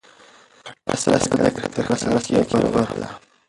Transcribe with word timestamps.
پټه 0.85 0.95
صدقه 1.01 1.63
تر 1.73 1.81
ښکاره 1.85 1.95
صدقې 2.23 2.35
غوره 2.49 2.85
ده. 3.01 3.09